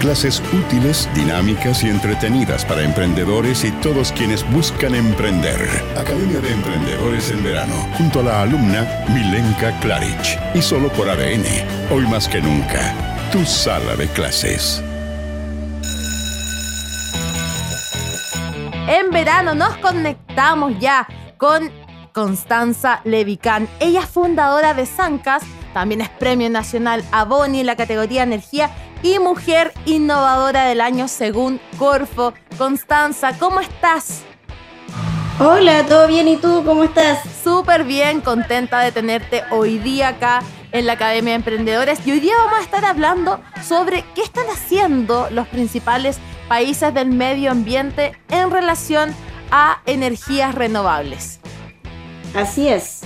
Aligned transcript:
Clases 0.00 0.42
útiles, 0.54 1.10
dinámicas 1.14 1.84
y 1.84 1.90
entretenidas 1.90 2.64
para 2.64 2.82
emprendedores 2.82 3.64
y 3.64 3.70
todos 3.82 4.12
quienes 4.12 4.50
buscan 4.50 4.94
emprender. 4.94 5.60
Academia 5.94 6.40
de 6.40 6.52
Emprendedores 6.52 7.30
en 7.30 7.44
verano, 7.44 7.74
junto 7.98 8.20
a 8.20 8.22
la 8.22 8.40
alumna 8.40 8.88
Milenka 9.12 9.78
Klaric. 9.80 10.40
Y 10.54 10.62
solo 10.62 10.88
por 10.88 11.06
ADN, 11.06 11.44
hoy 11.92 12.06
más 12.06 12.28
que 12.28 12.40
nunca, 12.40 12.94
tu 13.30 13.44
sala 13.44 13.94
de 13.94 14.08
clases. 14.08 14.82
En 18.88 19.10
verano 19.10 19.54
nos 19.54 19.76
conectamos 19.76 20.78
ya 20.80 21.06
con 21.36 21.70
Constanza 22.14 23.02
Levicán. 23.04 23.68
Ella 23.80 24.00
es 24.00 24.08
fundadora 24.08 24.72
de 24.72 24.86
Sancas, 24.86 25.42
también 25.72 26.00
es 26.00 26.08
Premio 26.08 26.50
Nacional 26.50 27.04
Aboni 27.12 27.60
en 27.60 27.66
la 27.66 27.76
categoría 27.76 28.22
Energía 28.22 28.70
y 29.02 29.18
Mujer 29.18 29.72
Innovadora 29.86 30.66
del 30.66 30.80
Año 30.80 31.08
según 31.08 31.60
Corfo. 31.78 32.34
Constanza, 32.58 33.32
¿cómo 33.38 33.60
estás? 33.60 34.22
Hola, 35.38 35.86
¿todo 35.86 36.06
bien? 36.06 36.28
¿Y 36.28 36.36
tú 36.36 36.62
cómo 36.66 36.84
estás? 36.84 37.20
Súper 37.42 37.84
bien, 37.84 38.20
contenta 38.20 38.80
de 38.80 38.92
tenerte 38.92 39.42
hoy 39.50 39.78
día 39.78 40.08
acá 40.08 40.42
en 40.72 40.86
la 40.86 40.92
Academia 40.94 41.32
de 41.32 41.36
Emprendedores. 41.36 42.06
Y 42.06 42.12
hoy 42.12 42.20
día 42.20 42.34
vamos 42.44 42.58
a 42.58 42.62
estar 42.62 42.84
hablando 42.84 43.40
sobre 43.66 44.04
qué 44.14 44.22
están 44.22 44.46
haciendo 44.48 45.28
los 45.30 45.48
principales 45.48 46.18
países 46.48 46.92
del 46.92 47.08
medio 47.08 47.50
ambiente 47.50 48.12
en 48.28 48.50
relación 48.50 49.14
a 49.50 49.80
energías 49.86 50.54
renovables. 50.54 51.40
Así 52.34 52.68
es. 52.68 53.00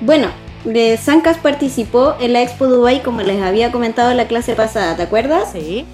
Bueno, 0.00 0.28
de 0.66 0.96
Sancas 0.96 1.38
participó 1.38 2.14
en 2.20 2.32
la 2.32 2.42
Expo 2.42 2.66
Dubai 2.66 3.02
como 3.02 3.22
les 3.22 3.40
había 3.40 3.70
comentado 3.70 4.10
en 4.10 4.16
la 4.16 4.26
clase 4.26 4.54
pasada, 4.54 4.96
¿te 4.96 5.02
acuerdas? 5.02 5.52
Sí. 5.52 5.86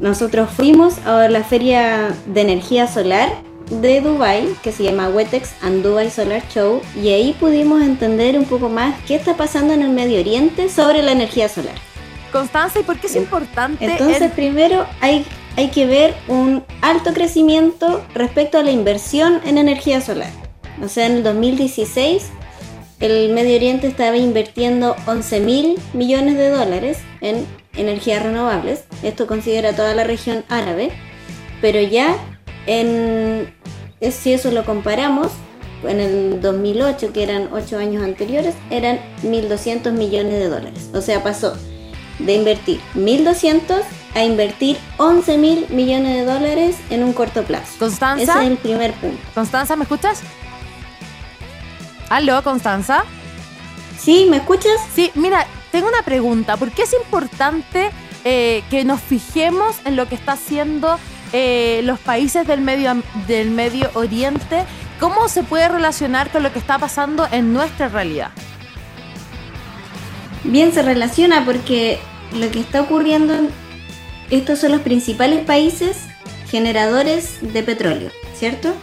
Nosotros 0.00 0.48
fuimos 0.50 0.98
a 1.06 1.28
la 1.28 1.44
feria 1.44 2.14
de 2.26 2.40
energía 2.40 2.86
solar 2.86 3.28
de 3.70 4.00
Dubai 4.00 4.48
que 4.62 4.72
se 4.72 4.82
llama 4.84 5.10
Wetex 5.10 5.52
and 5.62 5.82
Dubai 5.82 6.10
Solar 6.10 6.42
Show 6.48 6.80
y 6.96 7.10
ahí 7.10 7.36
pudimos 7.38 7.82
entender 7.82 8.38
un 8.38 8.46
poco 8.46 8.70
más 8.70 8.94
qué 9.06 9.14
está 9.14 9.36
pasando 9.36 9.74
en 9.74 9.82
el 9.82 9.90
Medio 9.90 10.18
Oriente 10.18 10.70
sobre 10.70 11.02
la 11.02 11.12
energía 11.12 11.48
solar. 11.48 11.74
Constanza, 12.32 12.80
¿y 12.80 12.82
por 12.82 12.98
qué 12.98 13.08
es 13.08 13.16
importante? 13.16 13.84
Entonces, 13.84 14.30
primero 14.32 14.86
hay, 15.00 15.26
hay 15.56 15.68
que 15.68 15.84
ver 15.84 16.14
un 16.28 16.64
alto 16.80 17.12
crecimiento 17.12 18.02
respecto 18.14 18.58
a 18.58 18.62
la 18.62 18.70
inversión 18.70 19.40
en 19.44 19.58
energía 19.58 20.00
solar. 20.00 20.30
O 20.82 20.88
sea, 20.88 21.06
en 21.06 21.16
el 21.16 21.22
2016 21.22 22.30
el 23.00 23.32
Medio 23.32 23.56
Oriente 23.56 23.86
estaba 23.86 24.16
invirtiendo 24.16 24.94
11 25.06 25.40
mil 25.40 25.78
millones 25.94 26.36
de 26.36 26.50
dólares 26.50 26.98
en 27.20 27.46
energías 27.74 28.22
renovables. 28.22 28.84
Esto 29.02 29.26
considera 29.26 29.74
toda 29.74 29.94
la 29.94 30.04
región 30.04 30.44
árabe. 30.48 30.90
Pero 31.60 31.80
ya 31.80 32.16
en, 32.66 33.52
si 34.00 34.32
eso 34.32 34.50
lo 34.50 34.64
comparamos, 34.64 35.28
en 35.82 35.98
el 35.98 36.40
2008, 36.42 37.12
que 37.12 37.22
eran 37.22 37.48
8 37.52 37.78
años 37.78 38.04
anteriores, 38.04 38.54
eran 38.70 38.98
1.200 39.22 39.92
millones 39.92 40.34
de 40.34 40.48
dólares. 40.48 40.90
O 40.92 41.00
sea, 41.00 41.22
pasó 41.22 41.54
de 42.18 42.34
invertir 42.34 42.80
1.200 42.94 43.82
a 44.14 44.24
invertir 44.24 44.76
11 44.98 45.38
mil 45.38 45.66
millones 45.70 46.16
de 46.16 46.24
dólares 46.24 46.76
en 46.90 47.02
un 47.04 47.12
corto 47.12 47.44
plazo. 47.44 47.72
Constanza. 47.78 48.22
Ese 48.22 48.44
es 48.44 48.50
el 48.50 48.56
primer 48.58 48.92
punto. 48.94 49.18
Constanza, 49.34 49.76
¿me 49.76 49.84
escuchas? 49.84 50.22
¿Aló, 52.10 52.42
Constanza? 52.42 53.04
¿Sí? 53.96 54.26
¿Me 54.28 54.38
escuchas? 54.38 54.72
Sí, 54.92 55.12
mira, 55.14 55.46
tengo 55.70 55.86
una 55.88 56.02
pregunta. 56.02 56.56
¿Por 56.56 56.72
qué 56.72 56.82
es 56.82 56.92
importante 56.92 57.90
eh, 58.24 58.64
que 58.68 58.84
nos 58.84 59.00
fijemos 59.00 59.76
en 59.84 59.94
lo 59.94 60.08
que 60.08 60.16
está 60.16 60.32
haciendo 60.32 60.98
eh, 61.32 61.82
los 61.84 62.00
países 62.00 62.48
del 62.48 62.62
medio, 62.62 63.00
del 63.28 63.52
medio 63.52 63.90
Oriente? 63.94 64.64
¿Cómo 64.98 65.28
se 65.28 65.44
puede 65.44 65.68
relacionar 65.68 66.32
con 66.32 66.42
lo 66.42 66.52
que 66.52 66.58
está 66.58 66.80
pasando 66.80 67.28
en 67.30 67.52
nuestra 67.52 67.88
realidad? 67.88 68.32
Bien, 70.42 70.72
se 70.72 70.82
relaciona 70.82 71.44
porque 71.44 72.00
lo 72.32 72.50
que 72.50 72.58
está 72.58 72.82
ocurriendo, 72.82 73.34
estos 74.30 74.58
son 74.58 74.72
los 74.72 74.80
principales 74.80 75.44
países 75.44 75.96
generadores 76.50 77.38
de 77.40 77.62
petróleo, 77.62 78.10
¿cierto? 78.34 78.74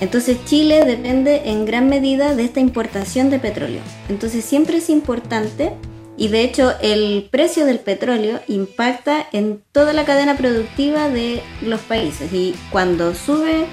Entonces 0.00 0.38
Chile 0.46 0.84
depende 0.84 1.42
en 1.44 1.66
gran 1.66 1.88
medida 1.88 2.34
de 2.34 2.44
esta 2.44 2.60
importación 2.60 3.30
de 3.30 3.38
petróleo. 3.38 3.82
Entonces 4.08 4.44
siempre 4.44 4.78
es 4.78 4.88
importante 4.88 5.72
y 6.16 6.28
de 6.28 6.42
hecho 6.42 6.72
el 6.82 7.28
precio 7.30 7.66
del 7.66 7.78
petróleo 7.78 8.40
impacta 8.48 9.26
en 9.32 9.62
toda 9.72 9.92
la 9.92 10.04
cadena 10.04 10.36
productiva 10.36 11.08
de 11.08 11.42
los 11.62 11.80
países 11.80 12.32
y 12.32 12.54
cuando 12.70 13.14
sube 13.14 13.66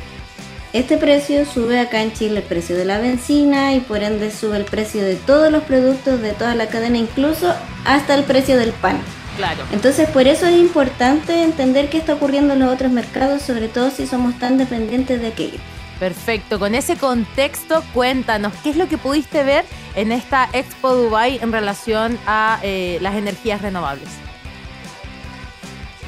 este 0.73 0.97
precio 0.97 1.45
sube 1.45 1.79
acá 1.79 2.03
en 2.03 2.11
Chile 2.13 2.37
el 2.37 2.43
precio 2.43 2.75
de 2.75 2.83
la 2.85 2.99
benzina 2.99 3.73
y 3.73 3.79
por 3.79 4.03
ende 4.03 4.29
sube 4.31 4.57
el 4.57 4.65
precio 4.65 5.01
de 5.01 5.15
todos 5.15 5.49
los 5.51 5.63
productos 5.63 6.21
de 6.21 6.33
toda 6.33 6.55
la 6.55 6.67
cadena, 6.67 6.97
incluso 6.97 7.53
hasta 7.85 8.15
el 8.15 8.25
precio 8.25 8.57
del 8.57 8.73
pan. 8.73 8.99
Claro. 9.37 9.63
Entonces 9.71 10.09
por 10.09 10.27
eso 10.27 10.45
es 10.45 10.57
importante 10.57 11.41
entender 11.41 11.89
qué 11.89 11.97
está 11.97 12.15
ocurriendo 12.15 12.53
en 12.53 12.59
los 12.59 12.73
otros 12.73 12.91
mercados, 12.91 13.41
sobre 13.43 13.69
todo 13.69 13.91
si 13.91 14.07
somos 14.07 14.37
tan 14.39 14.57
dependientes 14.57 15.21
de 15.21 15.27
aquello. 15.27 15.59
Perfecto, 15.99 16.59
con 16.59 16.75
ese 16.75 16.95
contexto 16.95 17.83
cuéntanos, 17.93 18.53
¿qué 18.63 18.69
es 18.69 18.75
lo 18.77 18.87
que 18.87 18.97
pudiste 18.97 19.43
ver 19.43 19.65
en 19.95 20.11
esta 20.11 20.47
Expo 20.53 20.93
Dubai 20.93 21.39
en 21.41 21.51
relación 21.51 22.19
a 22.27 22.59
eh, 22.61 22.99
las 23.01 23.15
energías 23.15 23.61
renovables? 23.61 24.09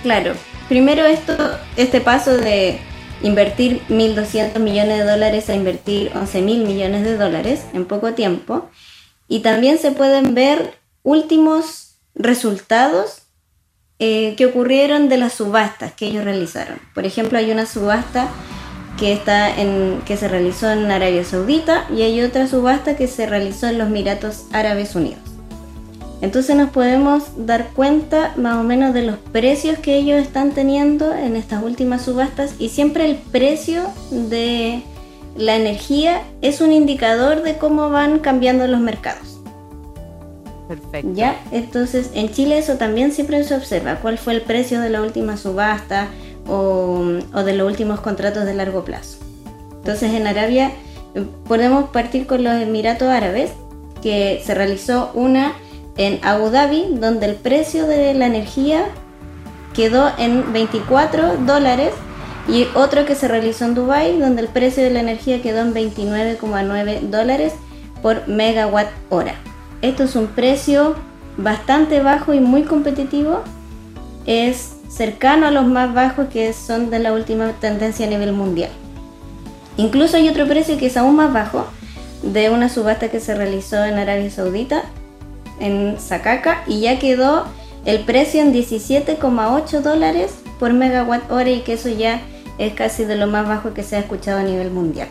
Claro, 0.04 0.34
primero 0.68 1.06
esto, 1.06 1.36
este 1.76 2.02
paso 2.02 2.38
de 2.38 2.80
invertir 3.22 3.82
1.200 3.90 4.60
millones 4.60 5.00
de 5.00 5.12
dólares 5.12 5.50
a 5.50 5.56
invertir 5.56 6.12
11.000 6.14 6.42
millones 6.66 7.04
de 7.04 7.18
dólares 7.18 7.66
en 7.74 7.86
poco 7.86 8.14
tiempo. 8.14 8.70
Y 9.28 9.40
también 9.40 9.78
se 9.78 9.92
pueden 9.92 10.34
ver 10.34 10.76
últimos 11.04 11.98
resultados 12.16 13.24
eh, 14.00 14.36
que 14.38 14.46
ocurrieron 14.46 15.10
de 15.10 15.18
las 15.18 15.34
subastas 15.34 15.94
que 15.94 16.08
ellos 16.08 16.24
realizaron. 16.24 16.80
Por 16.96 17.06
ejemplo, 17.06 17.38
hay 17.38 17.52
una 17.52 17.66
subasta 17.66 18.30
que, 19.00 19.14
está 19.14 19.50
en, 19.60 20.02
que 20.06 20.18
se 20.18 20.28
realizó 20.28 20.70
en 20.70 20.92
Arabia 20.92 21.24
Saudita 21.24 21.86
y 21.90 22.02
hay 22.02 22.22
otra 22.22 22.48
subasta 22.48 22.96
que 22.96 23.08
se 23.08 23.26
realizó 23.26 23.68
en 23.68 23.78
los 23.78 23.88
Emiratos 23.88 24.46
Árabes 24.52 24.96
Unidos. 24.96 25.20
Entonces 26.22 26.56
nos 26.58 26.70
podemos 26.72 27.24
dar 27.38 27.70
cuenta 27.70 28.34
más 28.36 28.58
o 28.58 28.64
menos 28.64 28.94
de 28.94 29.04
los 29.04 29.18
precios 29.18 29.80
que 29.80 29.96
ellos 29.96 30.20
están 30.22 30.52
teniendo 30.52 31.14
en 31.14 31.38
estas 31.38 31.64
últimas 31.64 32.04
subastas 32.04 32.56
y 32.60 32.70
siempre 32.70 33.06
el 33.06 33.16
precio 33.16 33.84
de 34.12 34.84
la 35.38 35.56
energía 35.56 36.24
es 36.42 36.60
un 36.60 36.74
indicador 36.74 37.42
de 37.42 37.58
cómo 37.58 37.90
van 37.90 38.20
cambiando 38.20 38.68
los 38.68 38.82
mercados. 38.82 39.40
Perfecto. 40.68 41.10
Ya, 41.14 41.40
entonces 41.52 42.12
en 42.14 42.32
Chile 42.32 42.58
eso 42.58 42.76
también 42.76 43.14
siempre 43.14 43.44
se 43.46 43.56
observa, 43.56 43.96
cuál 43.96 44.18
fue 44.18 44.34
el 44.34 44.42
precio 44.42 44.82
de 44.82 44.90
la 44.90 45.02
última 45.02 45.38
subasta 45.38 46.10
o, 46.48 47.04
de 47.44 47.54
los 47.54 47.68
últimos 47.68 48.00
contratos 48.00 48.46
de 48.46 48.54
largo 48.54 48.84
plazo. 48.84 49.20
Entonces 49.78 50.14
en 50.14 50.28
Arabia 50.28 50.72
eh, 51.16 51.26
podemos 51.48 51.90
partir 51.90 52.28
con 52.28 52.44
los 52.44 52.54
Emiratos 52.54 53.08
Árabes, 53.08 53.52
que 54.02 54.42
se 54.46 54.54
realizó 54.54 55.12
una 55.14 55.54
en 55.98 56.20
Abu 56.24 56.50
Dhabi, 56.50 56.96
donde 57.00 57.26
el 57.26 57.36
precio 57.36 57.86
de 57.86 58.14
la 58.14 58.28
energía 58.28 58.86
quedó 59.74 60.12
en 60.18 60.54
24 60.54 61.38
dólares 61.46 61.94
y 62.48 62.68
otro 62.74 63.06
que 63.06 63.16
se 63.16 63.28
realizó 63.28 63.66
en 63.66 63.76
Dubai, 63.76 64.18
donde 64.20 64.42
el 64.42 64.48
precio 64.48 64.84
de 64.84 64.90
la 64.90 65.02
energía 65.02 65.42
quedó 65.42 65.60
en 65.60 65.74
29,9 65.74 67.02
dólares 67.02 67.54
por 68.02 68.28
megawatt 68.28 68.88
hora. 69.10 69.36
Esto 69.82 70.04
es 70.04 70.16
un 70.16 70.28
precio 70.28 70.96
bastante 71.38 72.02
bajo 72.02 72.34
y 72.34 72.40
muy 72.40 72.64
competitivo. 72.64 73.42
Es 74.26 74.79
cercano 74.90 75.48
a 75.48 75.52
los 75.52 75.66
más 75.66 75.94
bajos 75.94 76.28
que 76.28 76.52
son 76.52 76.90
de 76.90 77.00
la 77.00 77.14
última 77.14 77.54
tendencia 77.54 78.08
a 78.08 78.10
nivel 78.10 78.34
mundial. 78.34 78.72
Incluso 79.78 80.18
hay 80.18 80.28
otro 80.28 80.48
precio 80.48 80.78
que 80.78 80.88
es 80.88 80.98
aún 80.98 81.16
más 81.16 81.32
bajo 81.32 81.66
de 82.24 82.50
una 82.50 82.68
subasta 82.68 83.10
que 83.10 83.22
se 83.22 83.36
realizó 83.36 83.86
en 83.86 83.98
Arabia 83.98 84.30
Saudita, 84.30 84.84
en 85.60 85.98
Sakaka, 86.00 86.64
y 86.68 86.82
ya 86.82 87.00
quedó 87.00 87.46
el 87.86 88.02
precio 88.02 88.42
en 88.42 88.54
17,8 88.54 89.82
dólares 89.82 90.34
por 90.60 90.74
megawatt 90.74 91.32
hora 91.32 91.50
y 91.50 91.62
que 91.62 91.74
eso 91.74 91.90
ya 91.90 92.22
es 92.58 92.74
casi 92.74 93.06
de 93.06 93.16
lo 93.16 93.28
más 93.28 93.48
bajo 93.48 93.74
que 93.74 93.84
se 93.84 93.96
ha 93.96 94.00
escuchado 94.00 94.40
a 94.40 94.44
nivel 94.44 94.72
mundial. 94.72 95.08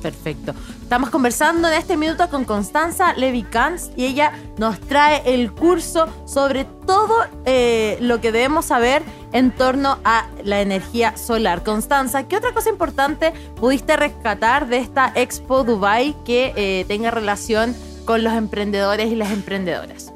Perfecto. 0.00 0.54
Estamos 0.82 1.10
conversando 1.10 1.68
en 1.68 1.74
este 1.74 1.96
minuto 1.96 2.28
con 2.30 2.44
Constanza 2.44 3.12
Levi-Kans 3.14 3.90
y 3.96 4.06
ella 4.06 4.32
nos 4.58 4.80
trae 4.80 5.22
el 5.26 5.52
curso 5.52 6.08
sobre 6.26 6.64
todo 6.64 7.14
eh, 7.44 7.98
lo 8.00 8.20
que 8.20 8.32
debemos 8.32 8.66
saber 8.66 9.02
en 9.32 9.52
torno 9.52 9.98
a 10.04 10.26
la 10.42 10.60
energía 10.60 11.16
solar. 11.16 11.62
Constanza, 11.62 12.26
¿qué 12.26 12.36
otra 12.36 12.52
cosa 12.52 12.70
importante 12.70 13.32
pudiste 13.56 13.96
rescatar 13.96 14.68
de 14.68 14.78
esta 14.78 15.12
Expo 15.14 15.64
Dubai 15.64 16.16
que 16.24 16.52
eh, 16.56 16.84
tenga 16.88 17.10
relación 17.10 17.74
con 18.04 18.24
los 18.24 18.32
emprendedores 18.32 19.12
y 19.12 19.16
las 19.16 19.30
emprendedoras? 19.30 20.12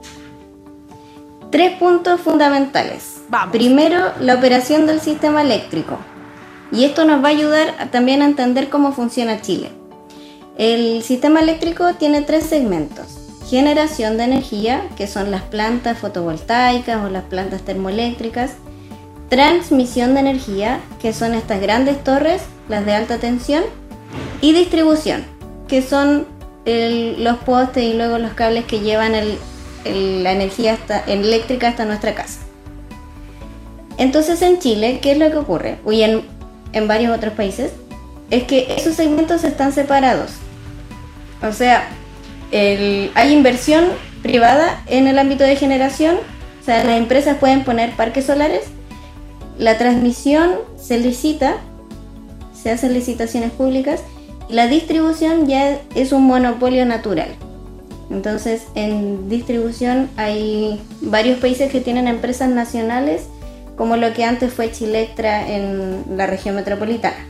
Tres 1.51 1.79
puntos 1.79 2.21
fundamentales. 2.21 3.23
Vamos. 3.29 3.53
Primero, 3.53 4.13
la 4.19 4.35
operación 4.35 4.87
del 4.87 5.01
sistema 5.01 5.43
eléctrico. 5.43 5.99
Y 6.73 6.85
esto 6.85 7.05
nos 7.05 7.23
va 7.23 7.29
a 7.29 7.33
ayudar 7.33 7.91
también 7.91 8.23
a 8.23 8.27
entender 8.27 8.69
cómo 8.69 8.93
funciona 8.93 9.41
Chile. 9.41 9.71
El 10.57 11.03
sistema 11.03 11.41
eléctrico 11.41 11.95
tiene 11.95 12.23
tres 12.23 12.45
segmentos. 12.45 13.19
Generación 13.49 14.17
de 14.17 14.25
energía, 14.25 14.83
que 14.97 15.07
son 15.07 15.31
las 15.31 15.43
plantas 15.43 15.99
fotovoltaicas 15.99 17.05
o 17.05 17.11
las 17.11 17.25
plantas 17.25 17.63
termoeléctricas. 17.63 18.53
Transmisión 19.29 20.15
de 20.15 20.21
energía, 20.21 20.81
que 21.01 21.13
son 21.13 21.35
estas 21.35 21.61
grandes 21.61 22.03
torres, 22.03 22.43
las 22.69 22.87
de 22.87 22.95
alta 22.95 23.19
tensión. 23.19 23.65
Y 24.41 24.53
distribución, 24.53 25.25
que 25.69 25.83
son 25.83 26.27
los 26.67 27.37
postes 27.39 27.85
y 27.85 27.93
luego 27.95 28.19
los 28.19 28.33
cables 28.33 28.65
que 28.65 28.81
llevan 28.81 29.13
la 29.13 30.33
energía 30.33 30.79
eléctrica 31.07 31.69
hasta 31.69 31.85
nuestra 31.85 32.15
casa. 32.15 32.41
Entonces 33.97 34.41
en 34.43 34.59
Chile, 34.59 34.99
¿qué 35.03 35.13
es 35.13 35.19
lo 35.19 35.31
que 35.31 35.37
ocurre? 35.37 35.79
Y 35.91 36.03
en, 36.03 36.23
en 36.75 36.87
varios 36.88 37.17
otros 37.17 37.32
países, 37.32 37.73
es 38.31 38.43
que 38.44 38.75
esos 38.76 38.94
segmentos 38.94 39.44
están 39.44 39.73
separados. 39.73 40.32
O 41.43 41.53
sea, 41.53 41.88
el- 42.50 43.11
hay 43.15 43.32
inversión 43.32 43.85
privada 44.23 44.82
en 44.87 45.06
el 45.06 45.19
ámbito 45.19 45.44
de 45.44 45.56
generación, 45.56 46.17
o 46.61 46.65
sea, 46.65 46.82
las 46.85 46.97
empresas 46.97 47.37
pueden 47.38 47.65
poner 47.65 47.93
parques 47.93 48.26
solares, 48.26 48.62
la 49.59 49.79
transmisión 49.79 50.53
se 50.81 50.99
licita, 50.99 51.56
se 52.61 52.71
hacen 52.71 52.94
licitaciones 52.94 53.53
públicas, 53.53 54.00
y 54.49 54.55
la 54.55 54.67
distribución 54.67 55.47
ya 55.47 55.79
es 55.94 56.12
un 56.12 56.25
monopolio 56.25 56.85
natural. 56.87 57.29
Entonces, 58.11 58.65
en 58.75 59.29
distribución 59.29 60.11
hay 60.17 60.81
varios 61.00 61.38
países 61.38 61.70
que 61.70 61.81
tienen 61.81 62.09
empresas 62.09 62.49
nacionales, 62.49 63.25
como 63.76 63.97
lo 63.97 64.12
que 64.12 64.25
antes 64.25 64.53
fue 64.53 64.71
Chilectra 64.71 65.49
en 65.49 66.05
la 66.17 66.26
región 66.26 66.55
metropolitana. 66.55 67.26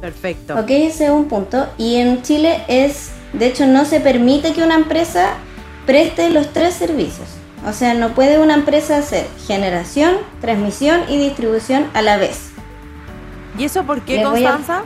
Perfecto. 0.00 0.54
Ok, 0.58 0.70
ese 0.70 1.04
es 1.06 1.10
un 1.10 1.26
punto. 1.26 1.66
Y 1.76 1.96
en 1.96 2.22
Chile 2.22 2.62
es, 2.68 3.10
de 3.32 3.46
hecho, 3.46 3.66
no 3.66 3.84
se 3.84 4.00
permite 4.00 4.52
que 4.52 4.62
una 4.62 4.74
empresa 4.74 5.34
preste 5.86 6.30
los 6.30 6.52
tres 6.52 6.74
servicios. 6.74 7.28
O 7.66 7.72
sea, 7.72 7.92
no 7.94 8.10
puede 8.14 8.38
una 8.38 8.54
empresa 8.54 8.98
hacer 8.98 9.26
generación, 9.46 10.14
transmisión 10.40 11.02
y 11.08 11.18
distribución 11.18 11.86
a 11.92 12.00
la 12.00 12.16
vez. 12.16 12.50
¿Y 13.58 13.64
eso 13.64 13.84
por 13.84 14.00
qué, 14.02 14.24
voy 14.24 14.44
a- 14.44 14.52
Constanza? 14.52 14.84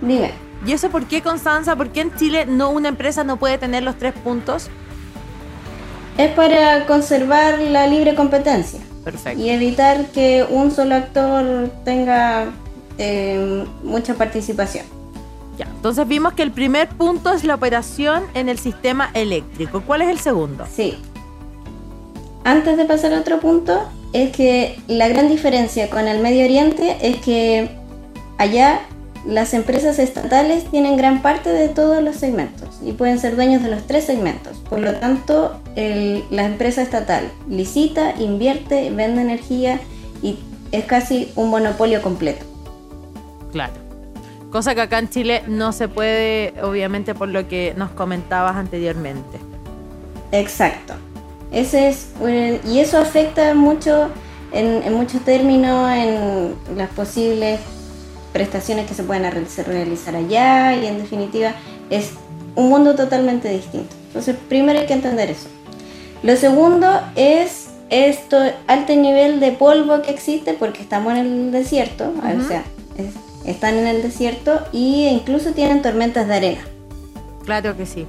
Dime. 0.00 0.32
¿Y 0.66 0.72
eso 0.72 0.90
por 0.90 1.04
qué, 1.06 1.22
Constanza? 1.22 1.76
¿Por 1.76 1.90
qué 1.90 2.00
en 2.00 2.14
Chile 2.16 2.44
no 2.46 2.70
una 2.70 2.88
empresa 2.88 3.22
no 3.22 3.36
puede 3.36 3.58
tener 3.58 3.84
los 3.84 3.96
tres 3.96 4.12
puntos? 4.12 4.68
Es 6.16 6.32
para 6.32 6.86
conservar 6.86 7.60
la 7.60 7.86
libre 7.86 8.16
competencia 8.16 8.80
Perfecto. 9.12 9.42
y 9.42 9.48
evitar 9.48 10.06
que 10.06 10.44
un 10.48 10.70
solo 10.70 10.94
actor 10.94 11.70
tenga 11.84 12.46
eh, 12.98 13.64
mucha 13.82 14.14
participación. 14.14 14.84
Ya, 15.56 15.66
entonces 15.66 16.06
vimos 16.06 16.34
que 16.34 16.42
el 16.42 16.52
primer 16.52 16.88
punto 16.88 17.32
es 17.32 17.42
la 17.44 17.54
operación 17.54 18.24
en 18.34 18.48
el 18.48 18.58
sistema 18.58 19.10
eléctrico. 19.14 19.82
¿Cuál 19.86 20.02
es 20.02 20.08
el 20.08 20.18
segundo? 20.18 20.66
Sí. 20.72 20.98
Antes 22.44 22.76
de 22.76 22.84
pasar 22.84 23.12
a 23.12 23.20
otro 23.20 23.40
punto, 23.40 23.88
es 24.12 24.30
que 24.30 24.78
la 24.86 25.08
gran 25.08 25.28
diferencia 25.28 25.90
con 25.90 26.06
el 26.06 26.20
Medio 26.20 26.44
Oriente 26.44 26.96
es 27.02 27.16
que 27.16 27.70
allá 28.38 28.80
las 29.26 29.52
empresas 29.54 29.98
estatales 29.98 30.64
tienen 30.70 30.96
gran 30.96 31.22
parte 31.22 31.50
de 31.50 31.68
todos 31.68 32.02
los 32.02 32.16
segmentos 32.16 32.78
y 32.82 32.92
pueden 32.92 33.18
ser 33.18 33.36
dueños 33.36 33.62
de 33.62 33.70
los 33.70 33.86
tres 33.86 34.04
segmentos. 34.04 34.58
Por 34.68 34.80
lo 34.80 34.94
tanto, 34.94 35.60
el- 35.76 36.24
la 36.30 36.44
empresa 36.44 36.82
estatal 36.82 37.30
licita, 37.48 38.14
invierte, 38.18 38.90
vende 38.90 39.22
energía 39.22 39.80
y 40.22 40.38
es 40.72 40.84
casi 40.84 41.30
un 41.36 41.50
monopolio 41.50 42.00
completo. 42.02 42.44
Claro. 43.52 43.72
Cosa 44.50 44.74
que 44.74 44.80
acá 44.82 44.98
en 44.98 45.10
Chile 45.10 45.42
no 45.46 45.72
se 45.72 45.88
puede, 45.88 46.54
obviamente, 46.62 47.14
por 47.14 47.28
lo 47.28 47.46
que 47.48 47.74
nos 47.76 47.90
comentabas 47.90 48.56
anteriormente. 48.56 49.38
Exacto. 50.32 50.94
Ese 51.50 51.88
es, 51.88 52.08
eh, 52.26 52.60
y 52.66 52.78
eso 52.80 52.98
afecta 52.98 53.54
mucho 53.54 54.08
en, 54.52 54.82
en 54.82 54.94
muchos 54.94 55.22
términos 55.22 55.90
en 55.92 56.54
las 56.76 56.88
posibles 56.90 57.60
prestaciones 58.32 58.86
que 58.86 58.94
se 58.94 59.02
pueden 59.02 59.22
real- 59.30 59.46
realizar 59.66 60.14
allá 60.16 60.74
y 60.76 60.86
en 60.86 60.98
definitiva 60.98 61.52
es 61.90 62.10
un 62.54 62.68
mundo 62.68 62.94
totalmente 62.94 63.48
distinto. 63.50 63.94
Entonces 64.08 64.36
primero 64.48 64.78
hay 64.80 64.86
que 64.86 64.94
entender 64.94 65.30
eso. 65.30 65.48
Lo 66.22 66.36
segundo 66.36 67.00
es 67.16 67.68
esto 67.90 68.38
alto 68.66 68.94
nivel 68.94 69.40
de 69.40 69.52
polvo 69.52 70.02
que 70.02 70.10
existe 70.10 70.52
porque 70.54 70.82
estamos 70.82 71.12
en 71.12 71.18
el 71.18 71.52
desierto, 71.52 72.12
o 72.44 72.48
sea, 72.48 72.64
es- 72.96 73.14
están 73.48 73.76
en 73.78 73.86
el 73.86 74.02
desierto 74.02 74.60
e 74.74 75.10
incluso 75.12 75.52
tienen 75.52 75.80
tormentas 75.80 76.26
de 76.28 76.34
arena. 76.34 76.60
Claro 77.44 77.76
que 77.76 77.86
sí. 77.86 78.06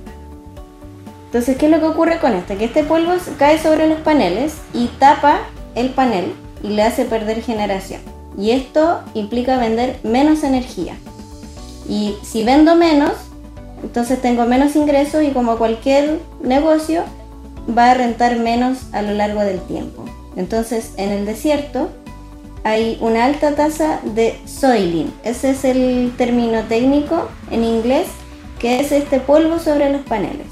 Entonces, 1.28 1.58
¿qué 1.58 1.68
es 1.68 1.72
lo 1.72 1.80
que 1.80 1.86
ocurre 1.86 2.18
con 2.20 2.34
esto? 2.34 2.58
Que 2.58 2.66
este 2.66 2.84
polvo 2.84 3.14
cae 3.38 3.60
sobre 3.60 3.88
los 3.88 4.00
paneles 4.00 4.56
y 4.74 4.88
tapa 5.00 5.42
el 5.76 5.92
panel 5.92 6.34
y 6.64 6.70
le 6.70 6.82
hace 6.82 7.06
perder 7.06 7.42
generación. 7.44 8.02
Y 8.40 8.52
esto 8.52 9.02
implica 9.14 9.58
vender 9.58 10.00
menos 10.04 10.44
energía. 10.44 10.96
Y 11.88 12.16
si 12.24 12.44
vendo 12.44 12.76
menos, 12.76 13.12
entonces 13.84 14.22
tengo 14.22 14.46
menos 14.46 14.76
ingresos 14.76 15.24
y 15.24 15.32
como 15.32 15.58
cualquier 15.58 16.20
negocio, 16.42 17.04
va 17.78 17.92
a 17.92 17.94
rentar 17.94 18.38
menos 18.40 18.78
a 18.94 19.02
lo 19.02 19.14
largo 19.14 19.42
del 19.42 19.60
tiempo. 19.62 20.06
Entonces, 20.36 20.92
en 20.98 21.10
el 21.10 21.26
desierto 21.26 21.90
hay 22.64 22.98
una 23.02 23.26
alta 23.26 23.56
tasa 23.56 24.00
de 24.04 24.38
soiling. 24.46 25.14
Ese 25.24 25.52
es 25.52 25.66
el 25.66 26.14
término 26.18 26.64
técnico 26.64 27.28
en 27.52 27.64
inglés, 27.64 28.08
que 28.60 28.80
es 28.80 28.92
este 28.92 29.20
polvo 29.20 29.60
sobre 29.60 29.92
los 29.92 30.02
paneles. 30.02 30.48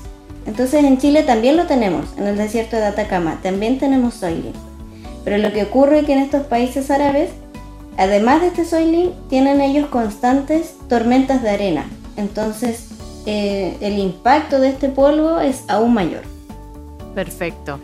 Entonces 0.45 0.83
en 0.85 0.97
Chile 0.97 1.23
también 1.23 1.57
lo 1.57 1.65
tenemos, 1.65 2.05
en 2.17 2.25
el 2.25 2.37
desierto 2.37 2.77
de 2.77 2.85
Atacama, 2.85 3.39
también 3.43 3.79
tenemos 3.79 4.13
soiling. 4.13 4.53
Pero 5.25 5.37
lo 5.37 5.51
que 5.51 5.63
ocurre 5.63 5.99
es 5.99 6.05
que 6.05 6.13
en 6.13 6.19
estos 6.19 6.47
países 6.47 6.89
árabes, 6.89 7.31
además 7.97 8.41
de 8.41 8.47
este 8.47 8.65
soiling, 8.65 9.11
tienen 9.29 9.61
ellos 9.61 9.87
constantes 9.87 10.75
tormentas 10.87 11.41
de 11.41 11.49
arena. 11.49 11.85
Entonces 12.15 12.87
eh, 13.25 13.75
el 13.81 13.99
impacto 13.99 14.59
de 14.59 14.69
este 14.69 14.89
polvo 14.89 15.39
es 15.39 15.63
aún 15.67 15.93
mayor. 15.93 16.21
Perfecto. 17.13 17.79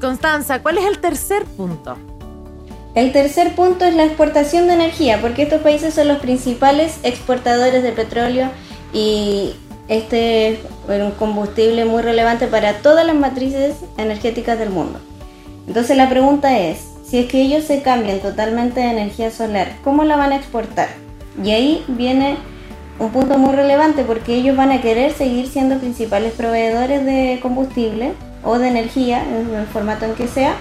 Constanza, 0.00 0.62
¿cuál 0.62 0.78
es 0.78 0.86
el 0.86 1.00
tercer 1.00 1.44
punto? 1.44 1.96
El 2.94 3.12
tercer 3.12 3.54
punto 3.54 3.84
es 3.84 3.94
la 3.94 4.04
exportación 4.04 4.66
de 4.66 4.74
energía, 4.74 5.20
porque 5.20 5.42
estos 5.42 5.60
países 5.60 5.94
son 5.94 6.08
los 6.08 6.18
principales 6.18 6.98
exportadores 7.02 7.82
de 7.82 7.92
petróleo 7.92 8.48
y 8.92 9.54
este 9.88 10.52
es 10.54 10.58
un 10.88 11.10
combustible 11.12 11.84
muy 11.84 12.02
relevante 12.02 12.46
para 12.46 12.78
todas 12.78 13.06
las 13.06 13.16
matrices 13.16 13.76
energéticas 13.98 14.58
del 14.58 14.70
mundo. 14.70 14.98
Entonces 15.66 15.96
la 15.96 16.08
pregunta 16.08 16.58
es, 16.58 16.87
si 17.08 17.18
es 17.18 17.26
que 17.26 17.40
ellos 17.40 17.64
se 17.64 17.80
cambian 17.80 18.20
totalmente 18.20 18.80
de 18.80 18.90
energía 18.90 19.30
solar, 19.30 19.72
¿cómo 19.82 20.04
la 20.04 20.16
van 20.16 20.32
a 20.32 20.36
exportar? 20.36 20.88
Y 21.42 21.52
ahí 21.52 21.84
viene 21.88 22.36
un 22.98 23.10
punto 23.10 23.38
muy 23.38 23.54
relevante 23.54 24.04
porque 24.04 24.34
ellos 24.34 24.56
van 24.56 24.72
a 24.72 24.82
querer 24.82 25.12
seguir 25.12 25.48
siendo 25.48 25.78
principales 25.78 26.32
proveedores 26.34 27.04
de 27.04 27.38
combustible 27.40 28.12
o 28.44 28.58
de 28.58 28.68
energía, 28.68 29.22
en 29.24 29.54
el 29.54 29.66
formato 29.66 30.04
en 30.04 30.14
que 30.14 30.28
sea, 30.28 30.54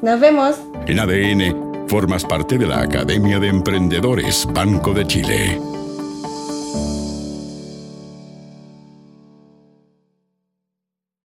Nos 0.01 0.20
vemos. 0.20 0.55
En 0.88 1.00
ADN, 1.00 1.88
formas 1.88 2.25
parte 2.25 2.58
de 2.58 2.65
la 2.65 2.81
Academia 2.81 3.39
de 3.39 3.50
Emprendedores 3.50 4.48
Banco 4.51 4.93
de 4.93 5.05
Chile. 5.05 5.80